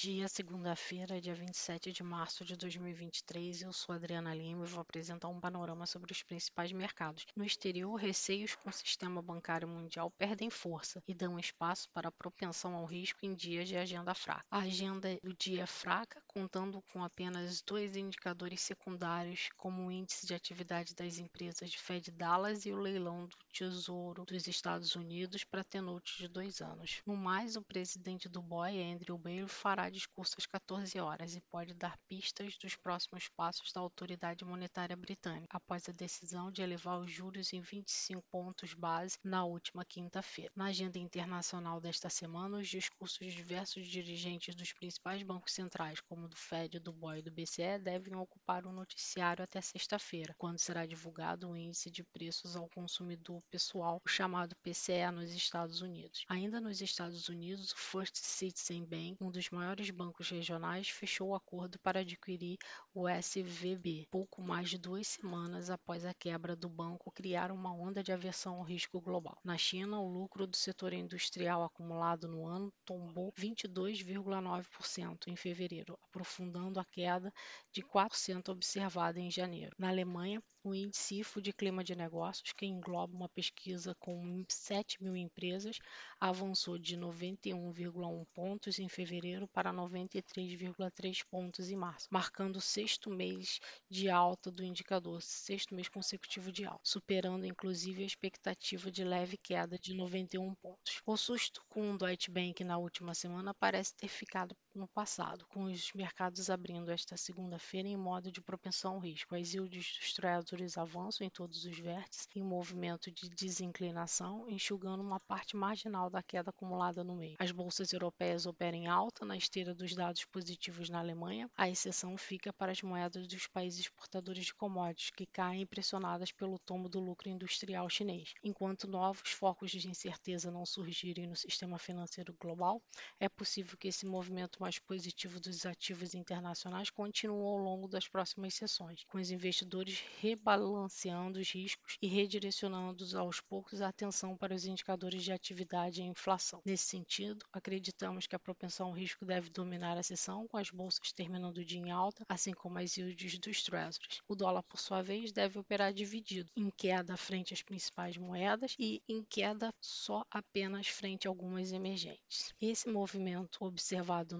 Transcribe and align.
dia, 0.00 0.28
segunda-feira, 0.28 1.20
dia 1.20 1.34
27 1.34 1.90
de 1.90 2.04
março 2.04 2.44
de 2.44 2.54
2023. 2.54 3.62
Eu 3.62 3.72
sou 3.72 3.92
Adriana 3.92 4.32
Lima 4.32 4.64
e 4.64 4.68
vou 4.68 4.80
apresentar 4.80 5.26
um 5.26 5.40
panorama 5.40 5.86
sobre 5.86 6.12
os 6.12 6.22
principais 6.22 6.70
mercados. 6.70 7.26
No 7.34 7.44
exterior, 7.44 7.96
receios 7.96 8.54
com 8.54 8.70
o 8.70 8.72
sistema 8.72 9.20
bancário 9.20 9.66
mundial 9.66 10.08
perdem 10.08 10.50
força 10.50 11.02
e 11.08 11.12
dão 11.12 11.36
espaço 11.36 11.88
para 11.90 12.10
a 12.10 12.12
propensão 12.12 12.76
ao 12.76 12.84
risco 12.84 13.26
em 13.26 13.34
dias 13.34 13.66
de 13.66 13.76
agenda 13.76 14.14
fraca. 14.14 14.44
A 14.48 14.58
agenda 14.58 15.18
do 15.20 15.34
dia 15.34 15.64
é 15.64 15.66
fraca, 15.66 16.22
contando 16.28 16.80
com 16.92 17.02
apenas 17.02 17.60
dois 17.62 17.96
indicadores 17.96 18.60
secundários, 18.60 19.48
como 19.56 19.88
o 19.88 19.90
índice 19.90 20.28
de 20.28 20.32
atividade 20.32 20.94
das 20.94 21.18
empresas 21.18 21.72
de 21.72 21.78
Fed 21.78 22.12
Dallas 22.12 22.64
e 22.64 22.70
o 22.70 22.78
leilão 22.78 23.26
do 23.26 23.36
Tesouro 23.52 24.24
dos 24.24 24.46
Estados 24.46 24.94
Unidos 24.94 25.42
para 25.42 25.64
tenores 25.64 26.12
de 26.16 26.28
dois 26.28 26.60
anos. 26.60 27.02
No 27.04 27.16
mais, 27.16 27.56
o 27.56 27.62
presidente 27.62 28.28
do 28.28 28.40
BOE, 28.40 28.80
Andrew 28.80 29.18
Bailey, 29.18 29.48
fará 29.48 29.87
discurso 29.90 30.34
às 30.38 30.46
14 30.46 30.98
horas 30.98 31.34
e 31.34 31.40
pode 31.50 31.74
dar 31.74 31.98
pistas 32.08 32.56
dos 32.58 32.76
próximos 32.76 33.28
passos 33.28 33.72
da 33.72 33.80
autoridade 33.80 34.44
monetária 34.44 34.96
britânica, 34.96 35.46
após 35.50 35.88
a 35.88 35.92
decisão 35.92 36.50
de 36.50 36.62
elevar 36.62 36.98
os 36.98 37.10
juros 37.10 37.52
em 37.52 37.60
25 37.60 38.22
pontos 38.30 38.74
base 38.74 39.18
na 39.22 39.44
última 39.44 39.84
quinta-feira. 39.84 40.50
Na 40.54 40.66
agenda 40.66 40.98
internacional 40.98 41.80
desta 41.80 42.08
semana, 42.10 42.58
os 42.58 42.68
discursos 42.68 43.18
de 43.18 43.34
diversos 43.34 43.86
dirigentes 43.86 44.54
dos 44.54 44.72
principais 44.72 45.22
bancos 45.22 45.52
centrais, 45.52 46.00
como 46.00 46.28
do 46.28 46.36
Fed, 46.36 46.78
do 46.78 46.92
BOE 46.92 47.18
e 47.18 47.22
do 47.22 47.30
BCE, 47.30 47.78
devem 47.82 48.16
ocupar 48.16 48.66
o 48.66 48.72
noticiário 48.72 49.44
até 49.44 49.60
sexta-feira, 49.60 50.34
quando 50.36 50.58
será 50.58 50.84
divulgado 50.84 51.48
o 51.48 51.56
índice 51.56 51.90
de 51.90 52.02
preços 52.02 52.56
ao 52.56 52.68
consumidor 52.70 53.40
pessoal, 53.50 54.00
o 54.04 54.08
chamado 54.08 54.56
PCE, 54.56 55.10
nos 55.12 55.30
Estados 55.30 55.80
Unidos. 55.80 56.24
Ainda 56.28 56.60
nos 56.60 56.80
Estados 56.80 57.28
Unidos, 57.28 57.72
o 57.72 57.76
First 57.76 58.16
Citizen 58.16 58.84
Bank, 58.84 59.16
um 59.20 59.30
dos 59.30 59.48
maiores 59.50 59.77
maiores 59.78 59.90
bancos 59.90 60.28
regionais 60.30 60.88
fechou 60.88 61.28
o 61.28 61.34
acordo 61.36 61.78
para 61.78 62.00
adquirir 62.00 62.58
o 62.92 63.08
SVB, 63.08 64.08
pouco 64.10 64.42
mais 64.42 64.68
de 64.68 64.76
duas 64.76 65.06
semanas 65.06 65.70
após 65.70 66.04
a 66.04 66.12
quebra 66.12 66.56
do 66.56 66.68
banco 66.68 67.12
criar 67.12 67.52
uma 67.52 67.72
onda 67.72 68.02
de 68.02 68.10
aversão 68.10 68.56
ao 68.56 68.62
risco 68.62 69.00
global. 69.00 69.38
Na 69.44 69.56
China, 69.56 70.00
o 70.00 70.08
lucro 70.08 70.48
do 70.48 70.56
setor 70.56 70.92
industrial 70.92 71.62
acumulado 71.62 72.26
no 72.26 72.44
ano 72.44 72.72
tombou 72.84 73.32
22,9% 73.38 75.28
em 75.28 75.36
fevereiro, 75.36 75.96
aprofundando 76.08 76.80
a 76.80 76.84
queda 76.84 77.32
de 77.72 77.80
4% 77.82 78.48
observada 78.48 79.20
em 79.20 79.30
janeiro. 79.30 79.76
Na 79.78 79.90
Alemanha, 79.90 80.42
o 80.68 80.74
índice 80.74 81.20
IFO 81.20 81.40
de 81.40 81.52
clima 81.52 81.82
de 81.82 81.94
negócios, 81.94 82.52
que 82.52 82.66
engloba 82.66 83.16
uma 83.16 83.28
pesquisa 83.28 83.94
com 83.98 84.44
7 84.48 85.02
mil 85.02 85.16
empresas, 85.16 85.78
avançou 86.20 86.78
de 86.78 86.96
91,1 86.96 88.26
pontos 88.34 88.78
em 88.78 88.88
fevereiro 88.88 89.48
para 89.48 89.72
93,3 89.72 91.24
pontos 91.30 91.70
em 91.70 91.76
março, 91.76 92.08
marcando 92.10 92.56
o 92.56 92.60
sexto 92.60 93.10
mês 93.10 93.60
de 93.90 94.08
alta 94.08 94.50
do 94.50 94.64
indicador, 94.64 95.22
sexto 95.22 95.74
mês 95.74 95.88
consecutivo 95.88 96.52
de 96.52 96.64
alta, 96.64 96.80
superando 96.84 97.46
inclusive 97.46 98.02
a 98.02 98.06
expectativa 98.06 98.90
de 98.90 99.04
leve 99.04 99.36
queda 99.36 99.78
de 99.78 99.94
91 99.94 100.54
pontos. 100.56 101.02
O 101.06 101.16
susto 101.16 101.62
com 101.68 101.92
o 101.92 101.98
Deutsche 101.98 102.30
Bank 102.30 102.62
na 102.64 102.78
última 102.78 103.14
semana 103.14 103.54
parece 103.54 103.94
ter 103.96 104.08
ficado 104.08 104.56
no 104.78 104.86
passado, 104.86 105.44
com 105.48 105.64
os 105.64 105.92
mercados 105.92 106.48
abrindo 106.48 106.90
esta 106.90 107.16
segunda-feira 107.16 107.88
em 107.88 107.96
modo 107.96 108.30
de 108.30 108.40
propensão 108.40 108.94
ao 108.94 109.00
risco. 109.00 109.34
As 109.34 109.52
yields 109.52 109.98
dos 109.98 110.12
treasuries 110.14 110.78
avançam 110.78 111.26
em 111.26 111.30
todos 111.30 111.64
os 111.64 111.78
vértices 111.78 112.28
em 112.34 112.42
movimento 112.42 113.10
de 113.10 113.28
desinclinação, 113.28 114.48
enxugando 114.48 115.02
uma 115.02 115.18
parte 115.18 115.56
marginal 115.56 116.08
da 116.08 116.22
queda 116.22 116.50
acumulada 116.50 117.02
no 117.02 117.16
meio. 117.16 117.36
As 117.40 117.50
bolsas 117.50 117.92
europeias 117.92 118.46
operam 118.46 118.78
em 118.78 118.86
alta 118.86 119.24
na 119.24 119.36
esteira 119.36 119.74
dos 119.74 119.94
dados 119.94 120.24
positivos 120.24 120.88
na 120.88 121.00
Alemanha. 121.00 121.50
A 121.56 121.68
exceção 121.68 122.16
fica 122.16 122.52
para 122.52 122.70
as 122.70 122.80
moedas 122.80 123.26
dos 123.26 123.48
países 123.48 123.80
exportadores 123.80 124.46
de 124.46 124.54
commodities, 124.54 125.10
que 125.10 125.26
caem 125.26 125.66
pressionadas 125.66 126.30
pelo 126.30 126.58
tombo 126.58 126.88
do 126.88 127.00
lucro 127.00 127.28
industrial 127.28 127.90
chinês. 127.90 128.32
Enquanto 128.44 128.86
novos 128.86 129.30
focos 129.32 129.72
de 129.72 129.88
incerteza 129.88 130.52
não 130.52 130.64
surgirem 130.64 131.26
no 131.26 131.34
sistema 131.34 131.78
financeiro 131.78 132.32
global, 132.40 132.80
é 133.18 133.28
possível 133.28 133.76
que 133.76 133.88
esse 133.88 134.06
movimento 134.06 134.60
mais 134.68 134.78
positivo 134.78 135.40
dos 135.40 135.64
ativos 135.64 136.14
internacionais 136.14 136.90
continue 136.90 137.40
ao 137.40 137.56
longo 137.56 137.88
das 137.88 138.06
próximas 138.06 138.52
sessões, 138.52 139.02
com 139.04 139.16
os 139.16 139.30
investidores 139.30 140.04
rebalanceando 140.20 141.38
os 141.38 141.50
riscos 141.50 141.96
e 142.02 142.06
redirecionando 142.06 143.02
aos 143.18 143.40
poucos 143.40 143.80
a 143.80 143.88
atenção 143.88 144.36
para 144.36 144.54
os 144.54 144.66
indicadores 144.66 145.24
de 145.24 145.32
atividade 145.32 146.02
e 146.02 146.04
inflação. 146.04 146.60
Nesse 146.66 146.84
sentido, 146.84 147.46
acreditamos 147.50 148.26
que 148.26 148.36
a 148.36 148.38
propensão 148.38 148.88
ao 148.88 148.92
risco 148.92 149.24
deve 149.24 149.48
dominar 149.48 149.96
a 149.96 150.02
sessão, 150.02 150.46
com 150.46 150.58
as 150.58 150.70
bolsas 150.70 151.12
terminando 151.12 151.56
o 151.56 151.64
dia 151.64 151.80
em 151.80 151.90
alta, 151.90 152.26
assim 152.28 152.52
como 152.52 152.78
as 152.78 152.94
yields 152.94 153.38
dos 153.38 153.62
treasuries. 153.62 154.20
O 154.28 154.36
dólar, 154.36 154.62
por 154.64 154.78
sua 154.78 155.00
vez, 155.00 155.32
deve 155.32 155.58
operar 155.58 155.94
dividido, 155.94 156.50
em 156.54 156.68
queda 156.68 157.16
frente 157.16 157.54
às 157.54 157.62
principais 157.62 158.18
moedas 158.18 158.76
e 158.78 159.00
em 159.08 159.24
queda 159.24 159.72
só 159.80 160.26
apenas 160.30 160.88
frente 160.88 161.26
a 161.26 161.30
algumas 161.30 161.72
emergentes. 161.72 162.52
Esse 162.60 162.86
movimento 162.90 163.64
observado 163.64 164.36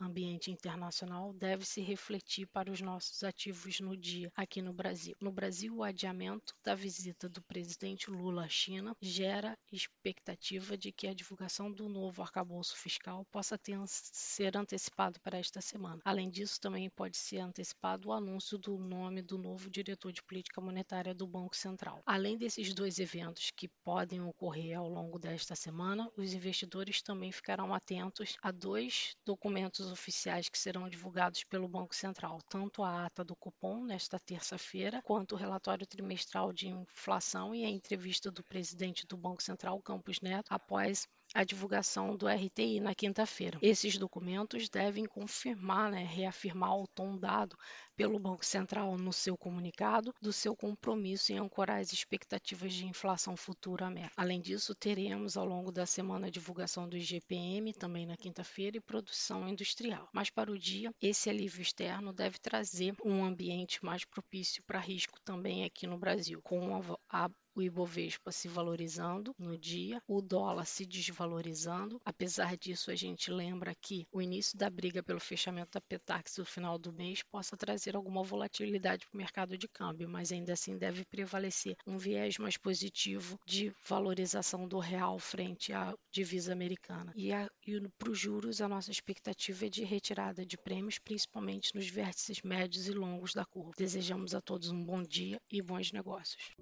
ambiente 0.00 0.50
internacional 0.50 1.32
deve 1.34 1.64
se 1.64 1.80
refletir 1.80 2.46
para 2.46 2.70
os 2.70 2.80
nossos 2.80 3.22
ativos 3.22 3.80
no 3.80 3.96
dia 3.96 4.30
aqui 4.34 4.62
no 4.62 4.72
Brasil. 4.72 5.14
No 5.20 5.30
Brasil, 5.30 5.76
o 5.76 5.82
adiamento 5.82 6.54
da 6.64 6.74
visita 6.74 7.28
do 7.28 7.42
presidente 7.42 8.10
Lula 8.10 8.44
à 8.44 8.48
China 8.48 8.96
gera 9.00 9.56
expectativa 9.72 10.76
de 10.76 10.90
que 10.92 11.06
a 11.06 11.14
divulgação 11.14 11.70
do 11.70 11.88
novo 11.88 12.22
arcabouço 12.22 12.76
fiscal 12.76 13.24
possa 13.30 13.58
ter, 13.58 13.78
ser 13.86 14.56
antecipado 14.56 15.20
para 15.20 15.38
esta 15.38 15.60
semana. 15.60 16.00
Além 16.04 16.30
disso, 16.30 16.60
também 16.60 16.88
pode 16.90 17.16
ser 17.16 17.38
antecipado 17.38 18.08
o 18.08 18.12
anúncio 18.12 18.58
do 18.58 18.78
nome 18.78 19.22
do 19.22 19.38
novo 19.38 19.70
diretor 19.70 20.12
de 20.12 20.22
política 20.22 20.60
monetária 20.60 21.14
do 21.14 21.26
Banco 21.26 21.56
Central. 21.56 22.02
Além 22.06 22.36
desses 22.36 22.72
dois 22.74 22.98
eventos 22.98 23.50
que 23.54 23.68
podem 23.84 24.20
ocorrer 24.20 24.78
ao 24.78 24.88
longo 24.88 25.18
desta 25.18 25.54
semana, 25.54 26.10
os 26.16 26.32
investidores 26.32 27.02
também 27.02 27.30
ficarão 27.30 27.74
atentos 27.74 28.36
a 28.42 28.50
dois 28.50 29.14
documentos 29.24 29.49
documentos 29.50 29.90
oficiais 29.90 30.48
que 30.48 30.56
serão 30.56 30.88
divulgados 30.88 31.42
pelo 31.42 31.66
Banco 31.66 31.92
Central, 31.92 32.38
tanto 32.48 32.84
a 32.84 33.06
ata 33.06 33.24
do 33.24 33.34
cupom 33.34 33.84
nesta 33.84 34.16
terça-feira, 34.16 35.02
quanto 35.02 35.32
o 35.34 35.36
relatório 35.36 35.84
trimestral 35.84 36.52
de 36.52 36.68
inflação 36.68 37.52
e 37.52 37.64
a 37.64 37.68
entrevista 37.68 38.30
do 38.30 38.44
presidente 38.44 39.04
do 39.08 39.16
Banco 39.16 39.42
Central, 39.42 39.82
Campos 39.82 40.20
Neto, 40.20 40.46
após 40.50 41.08
a 41.34 41.44
divulgação 41.44 42.16
do 42.16 42.26
RTI 42.26 42.80
na 42.80 42.94
quinta-feira. 42.94 43.58
Esses 43.62 43.96
documentos 43.96 44.68
devem 44.68 45.04
confirmar, 45.04 45.90
né, 45.90 46.04
reafirmar 46.04 46.76
o 46.76 46.86
tom 46.88 47.16
dado 47.16 47.56
pelo 47.96 48.18
Banco 48.18 48.44
Central 48.44 48.96
no 48.96 49.12
seu 49.12 49.36
comunicado 49.36 50.14
do 50.20 50.32
seu 50.32 50.56
compromisso 50.56 51.32
em 51.32 51.38
ancorar 51.38 51.80
as 51.80 51.92
expectativas 51.92 52.72
de 52.72 52.86
inflação 52.86 53.36
futura 53.36 53.86
à 53.86 53.90
meta. 53.90 54.12
Além 54.16 54.40
disso, 54.40 54.74
teremos 54.74 55.36
ao 55.36 55.44
longo 55.44 55.70
da 55.70 55.86
semana 55.86 56.26
a 56.26 56.30
divulgação 56.30 56.88
do 56.88 56.96
IGPM, 56.96 57.72
também 57.74 58.06
na 58.06 58.16
quinta-feira, 58.16 58.76
e 58.76 58.80
produção 58.80 59.48
industrial. 59.48 60.08
Mas 60.12 60.30
para 60.30 60.50
o 60.50 60.58
dia, 60.58 60.92
esse 61.00 61.28
alívio 61.28 61.62
externo 61.62 62.12
deve 62.12 62.38
trazer 62.38 62.94
um 63.04 63.24
ambiente 63.24 63.84
mais 63.84 64.04
propício 64.04 64.62
para 64.64 64.80
risco 64.80 65.20
também 65.24 65.64
aqui 65.64 65.86
no 65.86 65.98
Brasil, 65.98 66.40
com 66.42 66.74
a 67.08 67.30
o 67.54 67.62
Ibovespa 67.62 68.32
se 68.32 68.48
valorizando 68.48 69.34
no 69.38 69.56
dia, 69.58 70.02
o 70.06 70.20
dólar 70.20 70.64
se 70.64 70.86
desvalorizando. 70.86 72.00
Apesar 72.04 72.56
disso, 72.56 72.90
a 72.90 72.94
gente 72.94 73.30
lembra 73.30 73.74
que 73.74 74.06
o 74.12 74.22
início 74.22 74.56
da 74.56 74.70
briga 74.70 75.02
pelo 75.02 75.20
fechamento 75.20 75.70
da 75.72 75.80
Petax 75.80 76.38
no 76.38 76.44
final 76.44 76.78
do 76.78 76.92
mês 76.92 77.22
possa 77.22 77.56
trazer 77.56 77.96
alguma 77.96 78.22
volatilidade 78.22 79.06
para 79.06 79.14
o 79.14 79.18
mercado 79.18 79.58
de 79.58 79.68
câmbio, 79.68 80.08
mas 80.08 80.32
ainda 80.32 80.52
assim 80.52 80.76
deve 80.76 81.04
prevalecer 81.04 81.76
um 81.86 81.98
viés 81.98 82.38
mais 82.38 82.56
positivo 82.56 83.38
de 83.46 83.72
valorização 83.86 84.66
do 84.66 84.78
real 84.78 85.18
frente 85.18 85.72
à 85.72 85.94
divisa 86.10 86.52
americana. 86.52 87.12
E, 87.16 87.30
e 87.66 87.88
para 87.98 88.10
os 88.10 88.18
juros, 88.18 88.60
a 88.60 88.68
nossa 88.68 88.90
expectativa 88.90 89.66
é 89.66 89.68
de 89.68 89.84
retirada 89.84 90.44
de 90.44 90.56
prêmios, 90.56 90.98
principalmente 90.98 91.74
nos 91.74 91.88
vértices 91.88 92.42
médios 92.42 92.88
e 92.88 92.92
longos 92.92 93.34
da 93.34 93.44
curva. 93.44 93.72
Desejamos 93.76 94.34
a 94.34 94.40
todos 94.40 94.70
um 94.70 94.84
bom 94.84 95.02
dia 95.02 95.40
e 95.50 95.60
bons 95.60 95.92
negócios. 95.92 96.54